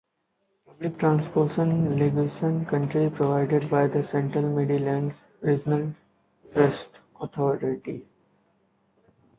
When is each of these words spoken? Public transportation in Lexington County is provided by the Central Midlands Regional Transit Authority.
Public 0.65 0.97
transportation 0.97 1.69
in 1.85 1.99
Lexington 1.99 2.65
County 2.65 3.03
is 3.05 3.13
provided 3.13 3.69
by 3.69 3.85
the 3.85 4.03
Central 4.03 4.49
Midlands 4.49 5.13
Regional 5.41 5.93
Transit 6.55 6.89
Authority. 7.19 8.07